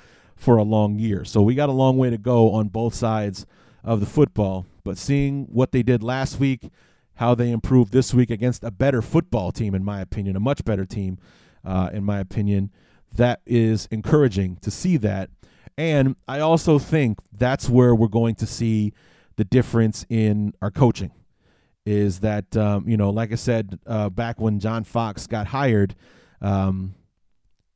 [0.40, 1.22] for a long year.
[1.22, 3.44] So we got a long way to go on both sides
[3.84, 4.64] of the football.
[4.82, 6.70] But seeing what they did last week,
[7.16, 10.64] how they improved this week against a better football team, in my opinion, a much
[10.64, 11.18] better team,
[11.62, 12.70] uh, in my opinion,
[13.14, 15.28] that is encouraging to see that.
[15.76, 18.94] And I also think that's where we're going to see
[19.36, 21.12] the difference in our coaching.
[21.84, 25.94] Is that, um, you know, like I said uh, back when John Fox got hired,
[26.40, 26.94] um,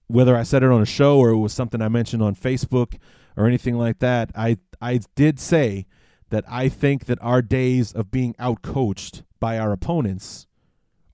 [0.07, 2.99] whether I said it on a show or it was something I mentioned on Facebook
[3.37, 5.87] or anything like that, I I did say
[6.31, 10.47] that I think that our days of being outcoached by our opponents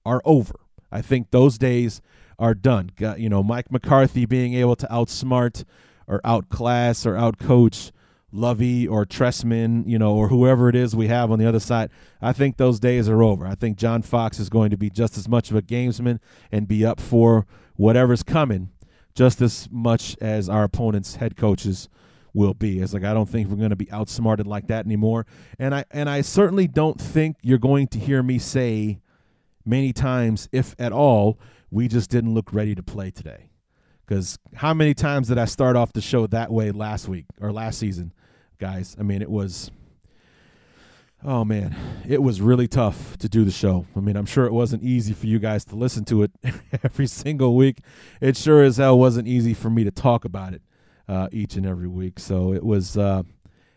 [0.05, 0.55] are over.
[0.90, 2.00] I think those days
[2.38, 2.90] are done.
[2.98, 5.64] You know, Mike McCarthy being able to outsmart
[6.07, 7.92] or outclass or outcoach
[8.33, 11.90] Lovie or Trestman, you know, or whoever it is we have on the other side.
[12.22, 13.46] I think those days are over.
[13.46, 16.68] I think John Fox is going to be just as much of a gamesman and
[16.68, 18.70] be up for whatever's coming
[19.20, 21.90] just as much as our opponents' head coaches
[22.33, 22.80] will be.
[22.80, 25.26] It's like I don't think we're going to be outsmarted like that anymore.
[25.59, 29.02] And I and I certainly don't think you're going to hear me say
[29.62, 31.38] many times, if at all,
[31.70, 33.50] we just didn't look ready to play today.
[34.06, 37.52] Because how many times did I start off the show that way last week or
[37.52, 38.14] last season,
[38.59, 38.96] guys?
[38.98, 39.70] I mean, it was
[41.22, 41.76] Oh man,
[42.09, 43.85] it was really tough to do the show.
[43.94, 46.30] I mean, I'm sure it wasn't easy for you guys to listen to it
[46.83, 47.80] every single week.
[48.22, 50.62] It sure as hell wasn't easy for me to talk about it
[51.09, 52.18] uh, each and every week.
[52.18, 53.24] So it was uh,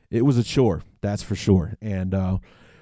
[0.09, 1.75] it was a chore, that's for sure.
[1.81, 2.37] And uh,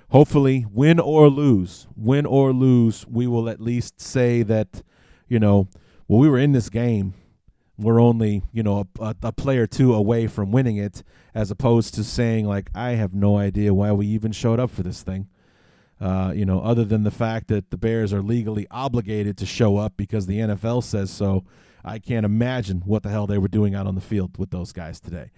[0.10, 4.84] hopefully, win or lose, win or lose, we will at least say that
[5.28, 5.70] you know,
[6.08, 7.16] well, we were in this game
[7.82, 12.04] we're only you know a, a, player two away from winning it as opposed to
[12.04, 15.28] saying like i have no idea why we even showed up for this thing.
[16.00, 19.78] Uh, you know other than the fact that the bears are legally obligated to show
[19.78, 21.44] up because the nfl says so
[21.86, 24.72] i can't imagine what the hell they were doing out on the field with those
[24.72, 25.30] guys today.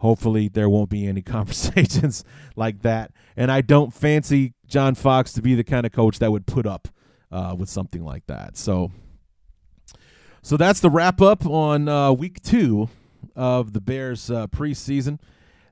[0.00, 2.24] Hopefully there won't be any conversations
[2.56, 3.12] like that.
[3.36, 6.66] And i don't fancy john fox to be the kind of coach that would put
[6.66, 6.88] up
[7.30, 8.56] uh, with something like that.
[8.56, 8.90] So
[10.46, 12.88] so that's the wrap up on uh, week two
[13.34, 15.18] of the Bears uh, preseason.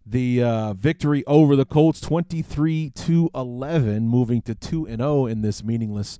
[0.04, 5.26] The uh, victory over the Colts, twenty-three to eleven, moving to two and zero oh
[5.26, 6.18] in this meaningless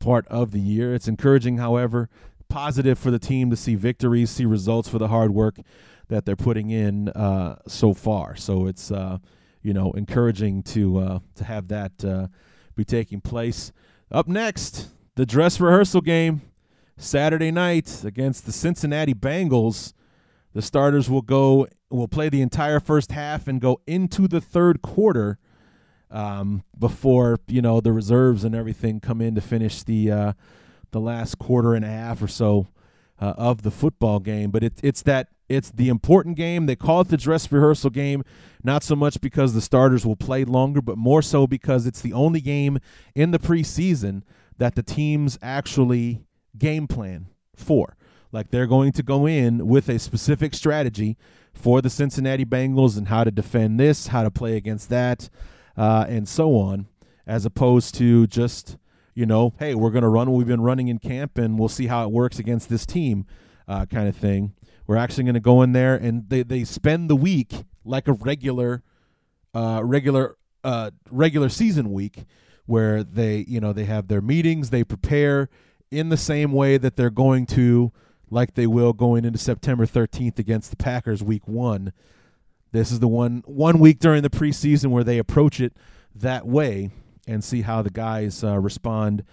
[0.00, 0.94] part of the year.
[0.94, 2.10] It's encouraging, however,
[2.50, 5.56] positive for the team to see victories, see results for the hard work
[6.08, 8.36] that they're putting in uh, so far.
[8.36, 9.16] So it's uh,
[9.62, 12.26] you know encouraging to uh, to have that uh,
[12.76, 13.72] be taking place.
[14.12, 16.42] Up next, the dress rehearsal game
[16.96, 19.92] Saturday night against the Cincinnati Bengals.
[20.52, 24.82] The starters will go will play the entire first half and go into the third
[24.82, 25.38] quarter
[26.10, 30.32] um, before you know the reserves and everything come in to finish the uh,
[30.92, 32.68] the last quarter and a half or so
[33.20, 34.50] uh, of the football game.
[34.50, 36.66] But it, it's that it's the important game.
[36.66, 38.24] They call it the dress rehearsal game,
[38.62, 42.12] not so much because the starters will play longer, but more so because it's the
[42.12, 42.78] only game
[43.14, 44.22] in the preseason
[44.56, 46.22] that the teams actually
[46.56, 47.96] game plan for.
[48.32, 51.16] Like they're going to go in with a specific strategy
[51.52, 55.30] for the Cincinnati Bengals and how to defend this, how to play against that,
[55.76, 56.88] uh, and so on,
[57.26, 58.76] as opposed to just,
[59.14, 61.68] you know, hey, we're going to run what we've been running in camp and we'll
[61.68, 63.24] see how it works against this team
[63.68, 64.52] uh, kind of thing.
[64.86, 68.12] We're actually going to go in there and they, they spend the week like a
[68.14, 68.82] regular,
[69.54, 72.24] uh, regular, uh, regular season week
[72.66, 75.48] where they, you know, they have their meetings, they prepare
[75.94, 77.92] in the same way that they're going to
[78.30, 81.92] like they will going into September 13th against the Packers week 1.
[82.72, 85.74] This is the one one week during the preseason where they approach it
[86.14, 86.90] that way
[87.26, 89.24] and see how the guys uh, respond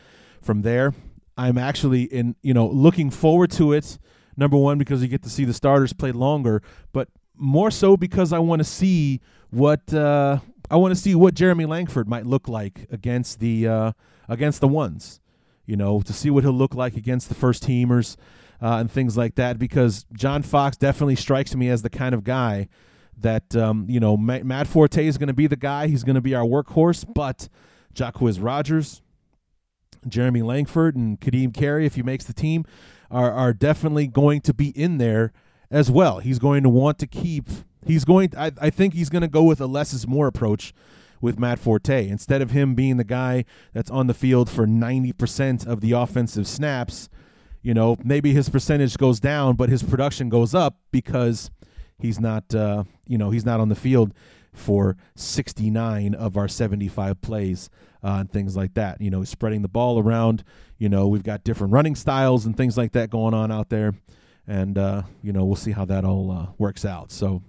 [0.41, 0.93] from there.
[1.37, 3.97] I'm actually in, you know, looking forward to it.
[4.37, 8.31] Number 1 because you get to see the starters play longer, but more so because
[8.31, 10.39] I want to see what uh,
[10.69, 13.91] I want to see what Jeremy Langford might look like against the uh,
[14.29, 15.19] against the ones.
[15.65, 18.17] You know, to see what he'll look like against the first teamers
[18.61, 22.23] uh, and things like that because John Fox definitely strikes me as the kind of
[22.23, 22.67] guy
[23.17, 25.87] that um, you know Matt Forte is going to be the guy.
[25.87, 27.47] He's going to be our workhorse, but
[27.93, 29.01] Jacquizz Rodgers,
[30.07, 32.65] Jeremy Langford, and Ka'Deem Carey, if he makes the team,
[33.09, 35.31] are are definitely going to be in there
[35.69, 36.19] as well.
[36.19, 37.49] He's going to want to keep.
[37.85, 38.33] He's going.
[38.37, 40.73] I, I think he's going to go with a less is more approach
[41.21, 45.13] with Matt Forte instead of him being the guy that's on the field for ninety
[45.13, 47.09] percent of the offensive snaps
[47.61, 51.51] you know, maybe his percentage goes down, but his production goes up because
[51.99, 54.13] he's not, uh, you know, he's not on the field
[54.53, 57.69] for 69 of our 75 plays
[58.03, 58.99] uh, and things like that.
[58.99, 60.43] You know, spreading the ball around.
[60.77, 63.93] You know, we've got different running styles and things like that going on out there,
[64.47, 67.11] and uh, you know, we'll see how that all uh, works out.
[67.11, 67.43] So,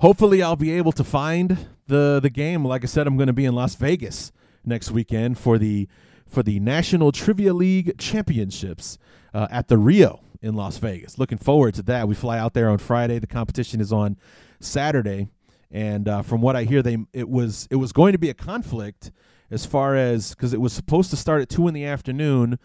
[0.00, 2.64] hopefully, I'll be able to find the the game.
[2.64, 4.32] Like I said, I'm going to be in Las Vegas
[4.64, 5.88] next weekend for the
[6.26, 8.98] for the National Trivia League Championships
[9.34, 11.18] uh, at the Rio in Las Vegas.
[11.18, 12.08] Looking forward to that.
[12.08, 13.18] We fly out there on Friday.
[13.18, 14.16] The competition is on
[14.60, 15.28] Saturday,
[15.70, 18.34] and uh, from what I hear, they it was it was going to be a
[18.34, 19.12] conflict
[19.50, 22.58] as far as because it was supposed to start at two in the afternoon,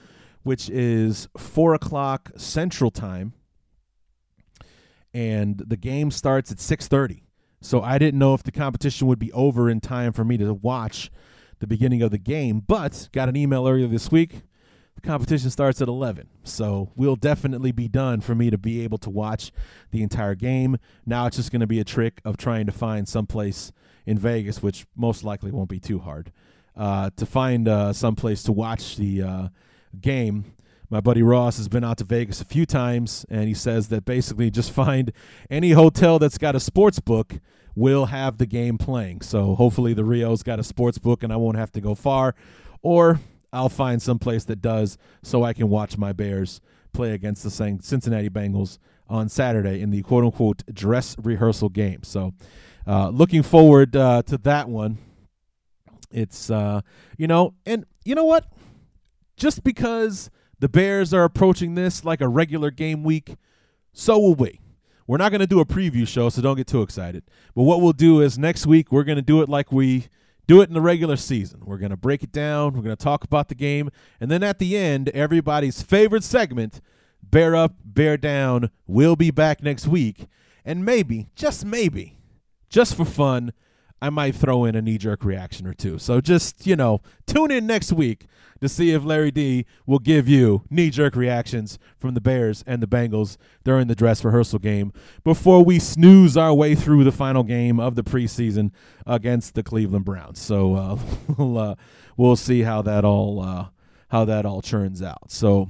[0.43, 3.33] which is four o'clock Central Time,
[5.13, 7.24] and the game starts at six thirty.
[7.65, 10.53] So I didn't know if the competition would be over in time for me to
[10.53, 11.09] watch
[11.57, 12.59] the beginning of the game.
[12.59, 14.43] But got an email earlier this week.
[14.93, 16.29] The competition starts at 11.
[16.43, 19.51] So we'll definitely be done for me to be able to watch
[19.89, 20.77] the entire game.
[21.07, 23.71] Now it's just going to be a trick of trying to find someplace
[24.05, 26.31] in Vegas, which most likely won't be too hard,
[26.77, 29.47] uh, to find uh, someplace to watch the uh,
[29.99, 30.54] game.
[30.89, 34.05] My buddy Ross has been out to Vegas a few times, and he says that
[34.05, 35.11] basically just find
[35.49, 37.39] any hotel that's got a sports book
[37.75, 39.21] will have the game playing.
[39.21, 42.35] So hopefully the Rio's got a sports book and I won't have to go far,
[42.81, 43.19] or
[43.51, 46.61] I'll find some place that does so I can watch my Bears
[46.93, 48.77] play against the Cincinnati Bengals
[49.09, 52.03] on Saturday in the quote unquote dress rehearsal game.
[52.03, 52.33] So
[52.87, 54.97] uh, looking forward uh, to that one.
[56.11, 56.81] It's, uh,
[57.17, 58.45] you know, and you know what?
[59.35, 60.29] Just because
[60.59, 63.35] the Bears are approaching this like a regular game week,
[63.93, 64.59] so will we.
[65.07, 67.23] We're not going to do a preview show, so don't get too excited.
[67.53, 70.07] But what we'll do is next week we're going to do it like we
[70.47, 71.61] do it in the regular season.
[71.63, 73.89] We're going to break it down, we're going to talk about the game,
[74.19, 76.81] and then at the end, everybody's favorite segment,
[77.21, 80.27] Bear Up, Bear Down, will be back next week.
[80.63, 82.17] And maybe, just maybe,
[82.69, 83.53] just for fun,
[84.05, 85.97] I might throw in a knee jerk reaction or two.
[85.97, 88.27] So just, you know, tune in next week
[88.61, 92.83] to see if Larry D will give you knee jerk reactions from the Bears and
[92.83, 94.93] the Bengals during the dress rehearsal game
[95.23, 98.69] before we snooze our way through the final game of the preseason
[99.07, 100.39] against the Cleveland Browns.
[100.39, 100.99] So uh,
[101.39, 101.75] we'll, uh,
[102.15, 103.69] we'll see how that all uh,
[104.09, 105.31] how that all turns out.
[105.31, 105.67] So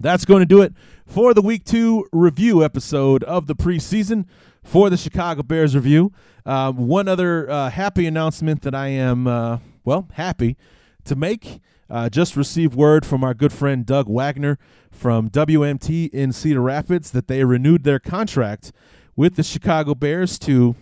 [0.00, 0.72] that's going to do it
[1.04, 4.26] for the week two review episode of the preseason
[4.64, 6.12] for the Chicago Bears review.
[6.44, 10.56] Uh, one other uh, happy announcement that I am, uh, well, happy
[11.04, 11.60] to make.
[11.88, 14.58] Uh, just received word from our good friend Doug Wagner
[14.90, 18.72] from WMT in Cedar Rapids that they renewed their contract
[19.14, 20.74] with the Chicago Bears to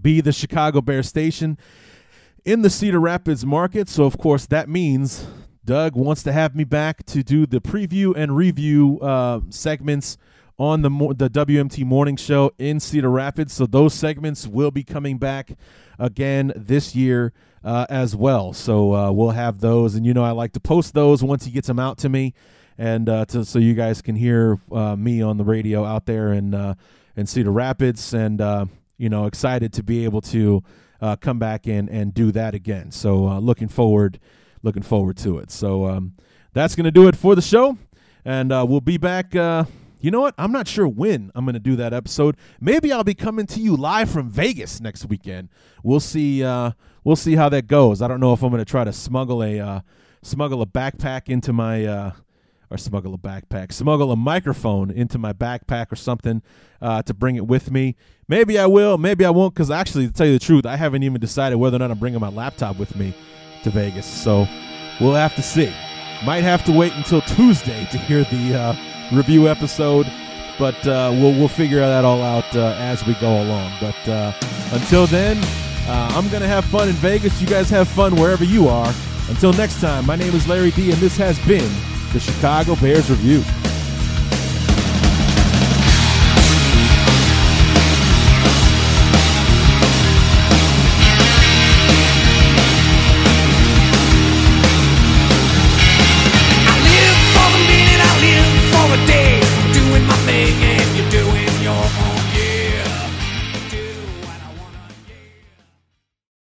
[0.00, 1.58] be the Chicago Bear station
[2.44, 3.88] in the Cedar Rapids market.
[3.88, 5.26] So, of course, that means
[5.64, 10.16] Doug wants to have me back to do the preview and review uh, segments
[10.58, 13.52] on the the WMT Morning Show in Cedar Rapids.
[13.52, 15.52] So those segments will be coming back
[15.98, 17.32] again this year
[17.64, 18.52] uh, as well.
[18.52, 21.50] So uh, we'll have those, and you know I like to post those once he
[21.50, 22.34] gets them out to me,
[22.78, 26.32] and uh, to, so you guys can hear uh, me on the radio out there
[26.32, 26.74] in uh,
[27.16, 30.62] in Cedar Rapids, and uh, you know excited to be able to
[31.20, 32.90] come back in and do that again.
[32.90, 34.18] So looking forward,
[34.62, 35.50] looking forward to it.
[35.50, 35.86] So.
[35.86, 36.14] Um,
[36.52, 37.76] that's going to do it for the show.
[38.24, 39.34] And we'll be back.
[40.00, 40.34] You know what?
[40.36, 42.36] I'm not sure when I'm going to do that episode.
[42.60, 45.48] Maybe I'll be coming to you live from Vegas next weekend.
[45.82, 46.44] We'll see.
[46.44, 46.72] Uh,
[47.04, 48.02] we'll see how that goes.
[48.02, 49.80] I don't know if I'm going to try to smuggle a uh,
[50.22, 52.12] smuggle a backpack into my uh,
[52.70, 56.42] or smuggle a backpack, smuggle a microphone into my backpack or something
[56.82, 57.96] uh, to bring it with me.
[58.28, 61.04] Maybe I will, maybe I won't, because actually, to tell you the truth, I haven't
[61.04, 63.14] even decided whether or not I'm bringing my laptop with me
[63.62, 64.06] to Vegas.
[64.06, 64.46] So
[65.00, 65.72] we'll have to see.
[66.24, 70.06] Might have to wait until Tuesday to hear the uh, review episode,
[70.58, 73.72] but uh, we'll we'll figure that all out uh, as we go along.
[73.80, 74.32] But uh,
[74.72, 75.36] until then,
[75.88, 77.40] I'm gonna have fun in Vegas.
[77.40, 78.92] You guys have fun wherever you are.
[79.28, 81.70] Until next time, my name is Larry D, and this has been
[82.12, 83.42] the Chicago Bears Review.